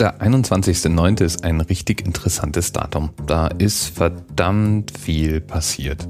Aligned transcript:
Der 0.00 0.18
21.09. 0.18 1.22
ist 1.22 1.44
ein 1.44 1.60
richtig 1.60 2.06
interessantes 2.06 2.72
Datum. 2.72 3.10
Da 3.26 3.48
ist 3.48 3.84
verdammt 3.84 4.98
viel 4.98 5.42
passiert. 5.42 6.08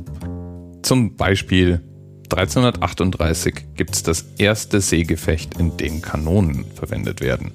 Zum 0.83 1.17
Beispiel 1.17 1.83
1338 2.31 3.75
gibt 3.75 3.97
es 3.97 4.05
das 4.05 4.27
erste 4.39 4.81
Seegefecht, 4.81 5.59
in 5.59 5.77
dem 5.77 6.03
Kanonen 6.03 6.67
verwendet 6.73 7.21
werden. 7.21 7.51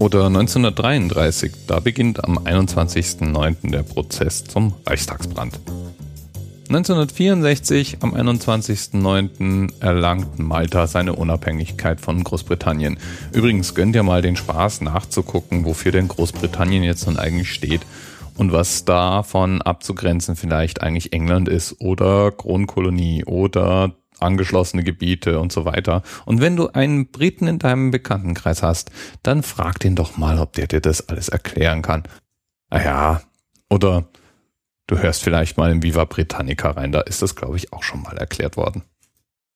Oder 0.00 0.26
1933, 0.26 1.52
da 1.68 1.78
beginnt 1.78 2.24
am 2.24 2.38
21.09. 2.38 3.70
der 3.70 3.84
Prozess 3.84 4.42
zum 4.42 4.74
Reichstagsbrand. 4.84 5.60
1964, 6.70 7.98
am 8.00 8.14
21.09., 8.14 9.80
erlangt 9.80 10.38
Malta 10.38 10.86
seine 10.86 11.16
Unabhängigkeit 11.16 12.00
von 12.00 12.22
Großbritannien. 12.22 12.96
Übrigens 13.32 13.74
gönnt 13.74 13.96
ihr 13.96 14.04
mal 14.04 14.22
den 14.22 14.36
Spaß 14.36 14.82
nachzugucken, 14.82 15.64
wofür 15.64 15.90
denn 15.90 16.06
Großbritannien 16.06 16.84
jetzt 16.84 17.06
nun 17.06 17.18
eigentlich 17.18 17.52
steht 17.52 17.80
und 18.36 18.52
was 18.52 18.84
davon 18.84 19.62
abzugrenzen 19.62 20.36
vielleicht 20.36 20.80
eigentlich 20.80 21.12
England 21.12 21.48
ist 21.48 21.80
oder 21.80 22.30
Kronkolonie 22.30 23.24
oder 23.24 23.96
angeschlossene 24.20 24.84
Gebiete 24.84 25.40
und 25.40 25.50
so 25.50 25.64
weiter. 25.64 26.04
Und 26.24 26.40
wenn 26.40 26.54
du 26.54 26.68
einen 26.68 27.10
Briten 27.10 27.48
in 27.48 27.58
deinem 27.58 27.90
Bekanntenkreis 27.90 28.62
hast, 28.62 28.92
dann 29.24 29.42
frag 29.42 29.80
den 29.80 29.96
doch 29.96 30.16
mal, 30.16 30.38
ob 30.38 30.52
der 30.52 30.68
dir 30.68 30.80
das 30.80 31.08
alles 31.08 31.30
erklären 31.30 31.82
kann. 31.82 32.04
Ah 32.68 32.80
ja, 32.80 33.22
oder 33.68 34.06
Du 34.90 34.98
hörst 34.98 35.22
vielleicht 35.22 35.56
mal 35.56 35.70
im 35.70 35.84
Viva 35.84 36.04
Britannica 36.04 36.72
rein, 36.72 36.90
da 36.90 37.02
ist 37.02 37.22
das, 37.22 37.36
glaube 37.36 37.56
ich, 37.56 37.72
auch 37.72 37.84
schon 37.84 38.02
mal 38.02 38.16
erklärt 38.16 38.56
worden. 38.56 38.82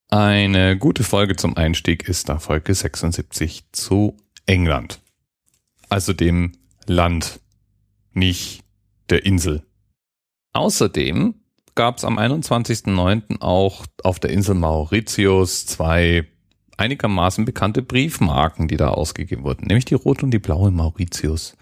Eine 0.09 0.79
gute 0.79 1.03
Folge 1.03 1.35
zum 1.35 1.57
Einstieg 1.57 2.09
ist 2.09 2.29
da 2.29 2.39
Folge 2.39 2.73
76 2.73 3.65
zu 3.73 4.17
England. 4.47 5.01
Also 5.89 6.13
dem 6.13 6.53
Land, 6.87 7.41
nicht 8.13 8.63
der 9.11 9.27
Insel. 9.27 9.65
Außerdem 10.53 11.35
gab 11.75 11.97
es 11.97 12.05
am 12.05 12.17
21.09. 12.17 13.41
auch 13.41 13.87
auf 14.05 14.21
der 14.21 14.31
Insel 14.31 14.55
Mauritius 14.55 15.67
zwei 15.67 16.29
einigermaßen 16.77 17.45
bekannte 17.45 17.83
Briefmarken, 17.83 18.69
die 18.69 18.77
da 18.77 18.91
ausgegeben 18.91 19.43
wurden, 19.43 19.67
nämlich 19.67 19.85
die 19.85 19.95
rote 19.95 20.27
und 20.27 20.31
die 20.31 20.39
blaue 20.39 20.71
Mauritius. 20.71 21.57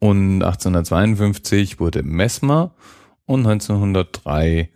Und 0.00 0.42
1852 0.42 1.78
wurde 1.78 2.02
Mesmer 2.02 2.74
und 3.26 3.46
1903 3.46 4.70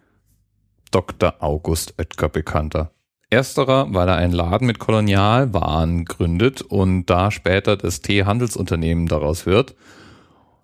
Dr. 0.90 1.34
August 1.40 1.94
Oetker 1.98 2.28
bekannter. 2.28 2.92
Ersterer, 3.30 3.92
weil 3.92 4.08
er 4.08 4.16
einen 4.16 4.32
Laden 4.32 4.66
mit 4.66 4.78
Kolonialwaren 4.78 6.06
gründet 6.06 6.62
und 6.62 7.06
da 7.06 7.30
später 7.30 7.76
das 7.76 8.00
Teehandelsunternehmen 8.00 9.06
daraus 9.06 9.44
wird. 9.44 9.74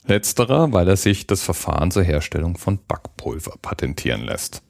Letzterer, 0.06 0.72
weil 0.72 0.88
er 0.88 0.96
sich 0.96 1.26
das 1.26 1.42
Verfahren 1.42 1.90
zur 1.90 2.04
Herstellung 2.04 2.56
von 2.56 2.78
Backpulver 2.86 3.56
patentieren 3.60 4.24
lässt. 4.24 4.62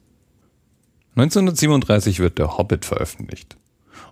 1937 1.15 2.19
wird 2.19 2.37
der 2.37 2.57
Hobbit 2.57 2.83
veröffentlicht. 2.83 3.55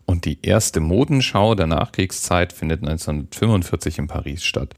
Und 0.06 0.24
die 0.26 0.40
erste 0.42 0.80
Modenschau 0.80 1.56
der 1.56 1.68
Nachkriegszeit 1.68 2.54
findet 2.54 2.82
1945 2.82 4.00
in 4.00 4.08
Paris 4.08 4.44
statt. 4.44 4.76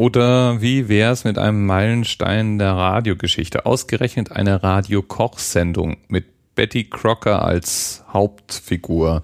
Oder 0.00 0.62
wie 0.62 0.88
wär's 0.88 1.24
mit 1.24 1.36
einem 1.36 1.66
Meilenstein 1.66 2.58
der 2.58 2.72
Radiogeschichte? 2.72 3.66
Ausgerechnet 3.66 4.32
eine 4.32 4.62
Radio-Koch-Sendung 4.62 5.98
mit 6.08 6.54
Betty 6.54 6.84
Crocker 6.84 7.44
als 7.44 8.02
Hauptfigur 8.10 9.22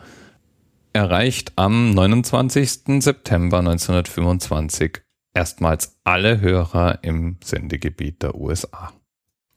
erreicht 0.92 1.54
am 1.56 1.94
29. 1.94 3.02
September 3.02 3.60
1925 3.60 5.00
erstmals 5.32 5.96
alle 6.04 6.42
Hörer 6.42 6.98
im 7.00 7.38
Sendegebiet 7.42 8.22
der 8.22 8.34
USA. 8.34 8.92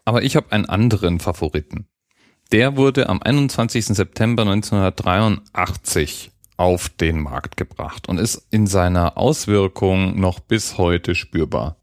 Aber 0.05 0.23
ich 0.23 0.37
habe 0.37 0.53
einen 0.53 0.67
anderen 0.67 1.19
Favoriten. 1.19 1.89
Der 2.53 2.77
wurde 2.77 3.09
am 3.09 3.21
21. 3.21 3.87
September 3.87 4.43
1983 4.43 6.31
auf 6.59 6.89
den 6.89 7.21
Markt 7.21 7.55
gebracht 7.55 8.09
und 8.09 8.19
ist 8.19 8.45
in 8.51 8.67
seiner 8.67 9.17
Auswirkung 9.17 10.19
noch 10.19 10.39
bis 10.39 10.77
heute 10.77 11.15
spürbar. 11.15 11.77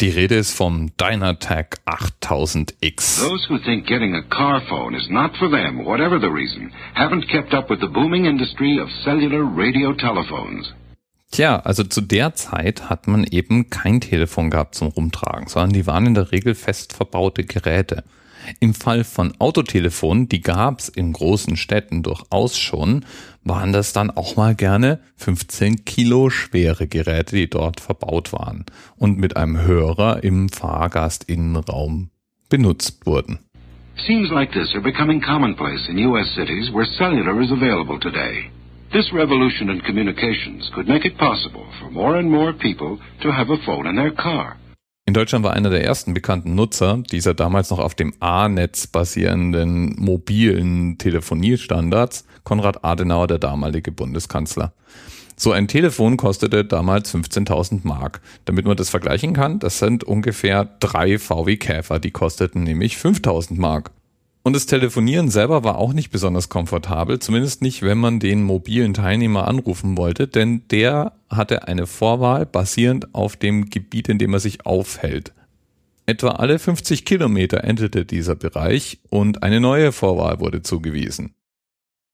Die 0.00 0.08
Rede 0.08 0.36
ist 0.36 0.54
vom 0.54 0.92
Dynatec 0.96 1.80
8000X. 1.84 3.20
Those 3.20 3.50
who 3.50 3.58
think 3.58 3.86
getting 3.86 4.14
a 4.14 4.22
car 4.22 4.62
phone 4.62 4.96
is 4.96 5.10
not 5.10 5.36
for 5.36 5.50
them, 5.50 5.84
whatever 5.84 6.18
the 6.18 6.28
reason, 6.28 6.72
haven't 6.94 7.28
kept 7.28 7.52
up 7.52 7.68
with 7.68 7.80
the 7.80 7.88
booming 7.88 8.24
industry 8.24 8.80
of 8.80 8.88
cellular 9.04 9.42
radio 9.42 9.92
telephones. 9.92 10.72
Tja, 11.30 11.58
also 11.58 11.84
zu 11.84 12.00
der 12.00 12.34
Zeit 12.34 12.88
hat 12.88 13.08
man 13.08 13.24
eben 13.24 13.68
kein 13.68 14.00
Telefon 14.00 14.48
gehabt 14.48 14.74
zum 14.74 14.88
Rumtragen, 14.88 15.48
sondern 15.48 15.72
die 15.74 15.86
waren 15.86 16.06
in 16.06 16.14
der 16.14 16.32
Regel 16.32 16.54
fest 16.54 16.94
verbaute 16.94 17.44
Geräte. 17.44 18.04
Im 18.60 18.74
Fall 18.74 19.04
von 19.04 19.32
Autotelefonen, 19.38 20.28
die 20.28 20.40
gab's 20.40 20.88
in 20.88 21.12
großen 21.12 21.56
Städten 21.56 22.02
durchaus 22.02 22.58
schon, 22.58 23.04
waren 23.44 23.72
das 23.72 23.92
dann 23.92 24.10
auch 24.10 24.36
mal 24.36 24.54
gerne 24.54 25.00
15 25.16 25.84
Kilo 25.84 26.30
schwere 26.30 26.86
Geräte, 26.86 27.36
die 27.36 27.48
dort 27.48 27.80
verbaut 27.80 28.32
waren 28.32 28.66
und 28.96 29.18
mit 29.18 29.36
einem 29.36 29.60
Hörer 29.60 30.22
im 30.22 30.48
Fahrgastinnenraum 30.48 32.10
benutzt 32.48 33.06
wurden. 33.06 33.38
Scenes 34.04 34.30
like 34.30 34.52
this 34.52 34.74
are 34.74 34.82
becoming 34.82 35.20
commonplace 35.20 35.88
in 35.88 35.98
US 36.06 36.32
cities 36.34 36.72
where 36.72 36.86
cellular 36.98 37.40
is 37.40 37.50
available 37.50 37.98
today. 37.98 38.50
This 38.92 39.12
revolution 39.12 39.68
in 39.68 39.82
communications 39.82 40.70
could 40.74 40.88
make 40.88 41.04
it 41.04 41.18
possible 41.18 41.66
for 41.78 41.90
more 41.90 42.16
and 42.18 42.30
more 42.30 42.52
people 42.54 42.98
to 43.22 43.30
have 43.30 43.50
a 43.50 43.58
phone 43.66 43.86
in 43.86 43.96
their 43.96 44.12
car. 44.12 44.56
In 45.08 45.14
Deutschland 45.14 45.42
war 45.42 45.54
einer 45.54 45.70
der 45.70 45.82
ersten 45.82 46.12
bekannten 46.12 46.54
Nutzer 46.54 46.98
dieser 47.10 47.32
damals 47.32 47.70
noch 47.70 47.78
auf 47.78 47.94
dem 47.94 48.12
A-Netz 48.20 48.86
basierenden 48.88 49.96
mobilen 49.98 50.98
Telefoniestandards 50.98 52.26
Konrad 52.44 52.84
Adenauer, 52.84 53.26
der 53.26 53.38
damalige 53.38 53.90
Bundeskanzler. 53.90 54.74
So 55.34 55.52
ein 55.52 55.66
Telefon 55.66 56.18
kostete 56.18 56.62
damals 56.62 57.14
15.000 57.14 57.80
Mark. 57.84 58.20
Damit 58.44 58.66
man 58.66 58.76
das 58.76 58.90
vergleichen 58.90 59.32
kann, 59.32 59.58
das 59.60 59.78
sind 59.78 60.04
ungefähr 60.04 60.68
drei 60.78 61.18
VW 61.18 61.56
Käfer, 61.56 62.00
die 62.00 62.10
kosteten 62.10 62.64
nämlich 62.64 62.96
5.000 62.96 63.58
Mark. 63.58 63.92
Und 64.42 64.52
das 64.52 64.66
Telefonieren 64.66 65.30
selber 65.30 65.64
war 65.64 65.78
auch 65.78 65.94
nicht 65.94 66.10
besonders 66.10 66.50
komfortabel, 66.50 67.18
zumindest 67.18 67.62
nicht, 67.62 67.80
wenn 67.80 67.96
man 67.96 68.20
den 68.20 68.42
mobilen 68.42 68.92
Teilnehmer 68.92 69.48
anrufen 69.48 69.96
wollte, 69.96 70.28
denn 70.28 70.64
der 70.70 71.14
hatte 71.30 71.68
eine 71.68 71.86
Vorwahl 71.86 72.46
basierend 72.46 73.14
auf 73.14 73.36
dem 73.36 73.70
Gebiet, 73.70 74.08
in 74.08 74.18
dem 74.18 74.32
er 74.32 74.40
sich 74.40 74.66
aufhält. 74.66 75.32
Etwa 76.06 76.30
alle 76.30 76.58
50 76.58 77.04
Kilometer 77.04 77.64
endete 77.64 78.06
dieser 78.06 78.34
Bereich 78.34 78.98
und 79.10 79.42
eine 79.42 79.60
neue 79.60 79.92
Vorwahl 79.92 80.40
wurde 80.40 80.62
zugewiesen. 80.62 81.34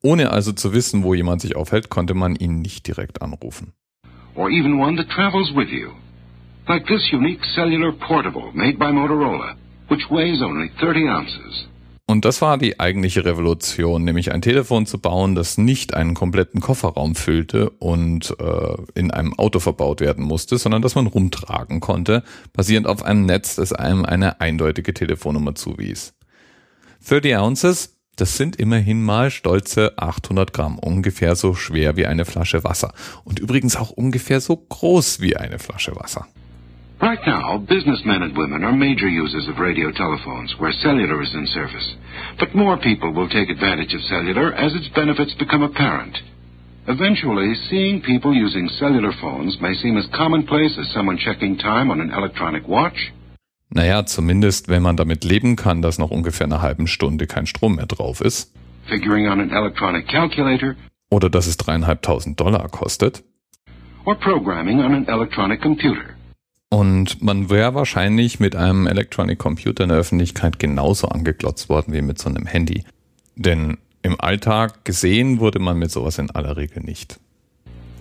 Ohne 0.02 0.30
also 0.30 0.52
zu 0.52 0.74
wissen, 0.74 1.04
wo 1.04 1.14
jemand 1.14 1.40
sich 1.40 1.56
aufhält, 1.56 1.88
konnte 1.90 2.14
man 2.14 2.34
ihn 2.36 2.60
nicht 2.60 2.86
direkt 2.86 3.22
anrufen. 3.22 3.72
Or 4.34 4.50
even 4.50 4.80
one 4.80 4.96
that 4.96 5.08
travels 5.08 5.54
with 5.54 5.70
you. 5.70 5.92
Like 6.66 6.86
this 6.86 7.12
unique 7.12 7.44
cellular 7.54 7.92
portable 7.92 8.50
made 8.52 8.78
by 8.78 8.86
Motorola, 8.86 9.54
which 9.88 10.10
weighs 10.10 10.42
only 10.42 10.70
30 10.80 11.08
ounces. 11.08 11.68
Und 12.06 12.26
das 12.26 12.42
war 12.42 12.58
die 12.58 12.80
eigentliche 12.80 13.24
Revolution, 13.24 14.04
nämlich 14.04 14.30
ein 14.30 14.42
Telefon 14.42 14.84
zu 14.84 14.98
bauen, 14.98 15.34
das 15.34 15.56
nicht 15.56 15.94
einen 15.94 16.12
kompletten 16.12 16.60
Kofferraum 16.60 17.14
füllte 17.14 17.70
und 17.70 18.36
äh, 18.38 18.76
in 18.94 19.10
einem 19.10 19.32
Auto 19.38 19.58
verbaut 19.58 20.02
werden 20.02 20.22
musste, 20.22 20.58
sondern 20.58 20.82
das 20.82 20.94
man 20.94 21.06
rumtragen 21.06 21.80
konnte, 21.80 22.22
basierend 22.52 22.86
auf 22.86 23.02
einem 23.02 23.24
Netz, 23.24 23.54
das 23.54 23.72
einem 23.72 24.04
eine 24.04 24.40
eindeutige 24.42 24.92
Telefonnummer 24.92 25.54
zuwies. 25.54 26.12
30 27.08 27.36
Ounces, 27.38 27.96
das 28.16 28.36
sind 28.36 28.56
immerhin 28.56 29.02
mal 29.02 29.30
stolze 29.30 29.96
800 29.96 30.52
Gramm, 30.52 30.78
ungefähr 30.78 31.36
so 31.36 31.54
schwer 31.54 31.96
wie 31.96 32.06
eine 32.06 32.26
Flasche 32.26 32.64
Wasser 32.64 32.92
und 33.24 33.38
übrigens 33.38 33.76
auch 33.76 33.90
ungefähr 33.90 34.42
so 34.42 34.56
groß 34.56 35.20
wie 35.20 35.36
eine 35.36 35.58
Flasche 35.58 35.96
Wasser. 35.96 36.26
Right 37.02 37.18
now, 37.26 37.58
businessmen 37.58 38.22
and 38.22 38.36
women 38.36 38.62
are 38.62 38.72
major 38.72 39.08
users 39.08 39.48
of 39.48 39.58
radio 39.58 39.90
telephones 39.90 40.54
where 40.58 40.72
cellular 40.72 41.20
is 41.22 41.34
in 41.34 41.46
service. 41.48 41.96
But 42.38 42.54
more 42.54 42.78
people 42.78 43.12
will 43.12 43.28
take 43.28 43.50
advantage 43.50 43.94
of 43.94 44.02
cellular 44.02 44.54
as 44.54 44.74
its 44.74 44.88
benefits 44.94 45.34
become 45.34 45.62
apparent. 45.62 46.16
Eventually, 46.86 47.54
seeing 47.68 48.00
people 48.00 48.32
using 48.32 48.68
cellular 48.78 49.12
phones 49.20 49.60
may 49.60 49.74
seem 49.74 49.96
as 49.96 50.06
commonplace 50.14 50.78
as 50.78 50.92
someone 50.92 51.18
checking 51.18 51.58
time 51.58 51.90
on 51.90 52.00
an 52.00 52.12
electronic 52.12 52.68
watch. 52.68 53.12
Naja, 53.70 54.06
zumindest 54.06 54.68
wenn 54.68 54.82
man 54.82 54.96
damit 54.96 55.24
leben 55.24 55.56
kann, 55.56 55.82
dass 55.82 55.98
noch 55.98 56.10
ungefähr 56.10 56.46
eine 56.46 56.62
halben 56.62 56.86
Stunde 56.86 57.26
kein 57.26 57.46
Strom 57.46 57.76
mehr 57.76 57.86
drauf 57.86 58.20
ist. 58.20 58.52
Figuring 58.86 59.26
on 59.28 59.40
an 59.40 59.50
electronic 59.50 60.06
calculator. 60.06 60.76
Oder 61.10 61.28
dass 61.28 61.46
es 61.46 61.56
dreieinhalbtausend 61.56 62.38
Dollar 62.38 62.68
kostet. 62.68 63.24
Or 64.04 64.14
programming 64.14 64.80
on 64.80 64.94
an 64.94 65.06
electronic 65.08 65.60
computer. 65.60 66.13
Und 66.74 67.22
man 67.22 67.50
wäre 67.50 67.76
wahrscheinlich 67.76 68.40
mit 68.40 68.56
einem 68.56 68.88
Electronic 68.88 69.38
Computer 69.38 69.84
in 69.84 69.90
der 69.90 69.98
Öffentlichkeit 69.98 70.58
genauso 70.58 71.06
angeglotzt 71.06 71.68
worden 71.68 71.94
wie 71.94 72.02
mit 72.02 72.18
so 72.18 72.28
einem 72.28 72.46
Handy. 72.46 72.82
Denn 73.36 73.78
im 74.02 74.20
Alltag 74.20 74.84
gesehen 74.84 75.38
wurde 75.38 75.60
man 75.60 75.78
mit 75.78 75.92
sowas 75.92 76.18
in 76.18 76.32
aller 76.32 76.56
Regel 76.56 76.82
nicht. 76.82 77.20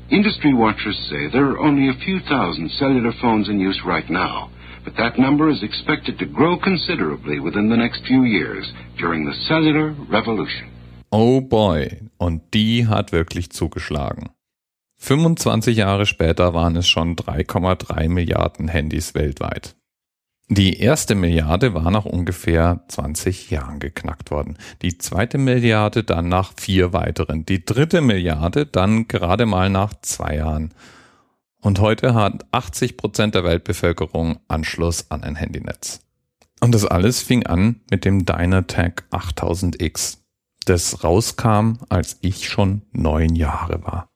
Industry 0.09 0.53
watchers 0.53 0.97
say 1.07 1.29
there 1.29 1.45
are 1.51 1.59
only 1.59 1.87
a 1.87 1.93
few 2.03 2.19
thousand 2.21 2.71
cellular 2.71 3.13
phones 3.21 3.47
in 3.47 3.59
use 3.59 3.79
right 3.85 4.09
now, 4.09 4.49
but 4.83 4.95
that 4.95 5.19
number 5.19 5.51
is 5.51 5.61
expected 5.61 6.17
to 6.17 6.25
grow 6.25 6.57
considerably 6.57 7.39
within 7.39 7.69
the 7.69 7.77
next 7.77 8.03
few 8.07 8.23
years 8.23 8.73
during 8.97 9.23
the 9.23 9.37
cellular 9.47 9.93
revolution. 10.09 10.67
Oh 11.11 11.41
boy, 11.41 12.09
und 12.17 12.41
die 12.55 12.87
hat 12.87 13.11
wirklich 13.11 13.51
zugeschlagen. 13.51 14.31
25 15.03 15.75
Jahre 15.75 16.05
später 16.05 16.53
waren 16.53 16.77
es 16.77 16.87
schon 16.87 17.17
3,3 17.17 18.07
Milliarden 18.07 18.69
Handys 18.69 19.13
weltweit. 19.13 19.75
Die 20.47 20.79
erste 20.79 21.13
Milliarde 21.13 21.73
war 21.73 21.91
nach 21.91 22.05
ungefähr 22.05 22.85
20 22.87 23.51
Jahren 23.51 23.79
geknackt 23.79 24.31
worden. 24.31 24.57
Die 24.81 24.97
zweite 24.97 25.37
Milliarde 25.37 26.05
dann 26.05 26.29
nach 26.29 26.53
vier 26.55 26.93
weiteren. 26.93 27.45
Die 27.45 27.65
dritte 27.65 27.99
Milliarde 27.99 28.65
dann 28.65 29.09
gerade 29.09 29.45
mal 29.45 29.69
nach 29.69 29.93
zwei 30.01 30.37
Jahren. 30.37 30.73
Und 31.59 31.81
heute 31.81 32.13
hat 32.13 32.45
80 32.53 32.95
Prozent 32.95 33.35
der 33.35 33.43
Weltbevölkerung 33.43 34.39
Anschluss 34.47 35.11
an 35.11 35.21
ein 35.23 35.35
Handynetz. 35.35 35.99
Und 36.61 36.73
das 36.73 36.85
alles 36.85 37.21
fing 37.21 37.45
an 37.45 37.81
mit 37.91 38.05
dem 38.05 38.23
Dynatec 38.23 39.03
8000X, 39.11 40.19
das 40.63 41.03
rauskam, 41.03 41.79
als 41.89 42.19
ich 42.21 42.47
schon 42.47 42.83
neun 42.93 43.35
Jahre 43.35 43.83
war 43.83 44.12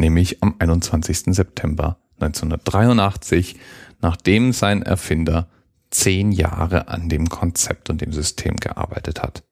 nämlich 0.00 0.42
am 0.42 0.56
21. 0.58 1.34
September 1.34 1.98
1983, 2.20 3.56
nachdem 4.00 4.52
sein 4.52 4.82
Erfinder 4.82 5.48
zehn 5.90 6.32
Jahre 6.32 6.88
an 6.88 7.08
dem 7.08 7.28
Konzept 7.28 7.90
und 7.90 8.00
dem 8.00 8.12
System 8.12 8.56
gearbeitet 8.56 9.22
hat. 9.22 9.44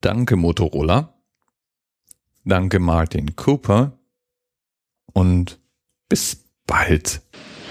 Danke 0.00 0.36
Motorola, 0.36 1.14
danke 2.44 2.78
Martin 2.78 3.36
Cooper 3.36 3.98
und 5.12 5.60
bis 6.08 6.44
bald. 6.66 7.22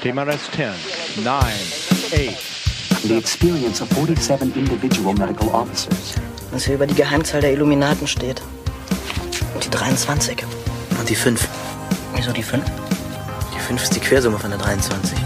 TMRS 0.01 0.51
10, 0.51 1.23
9, 1.23 1.35
8. 1.35 2.61
The 3.03 3.17
experience 3.17 3.81
of 3.81 3.89
47 3.89 4.55
individual 4.55 5.13
medical 5.13 5.49
officers. 5.49 6.15
Was 6.51 6.65
hier 6.65 6.75
über 6.75 6.85
die 6.85 6.93
Geheimzahl 6.93 7.41
der 7.41 7.53
Illuminaten 7.53 8.07
steht. 8.07 8.41
Und 9.53 9.65
die 9.65 9.69
23. 9.69 10.43
Und 10.99 11.09
die 11.09 11.15
5. 11.15 11.47
Wieso 12.21 12.33
die 12.33 12.43
5? 12.43 12.63
Die 13.51 13.59
5 13.59 13.81
ist 13.81 13.95
die 13.95 13.99
Quersumme 13.99 14.37
von 14.37 14.51
der 14.51 14.59
23. 14.59 15.17